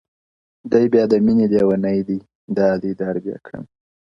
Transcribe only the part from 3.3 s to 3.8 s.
يـــې كــــــــړم.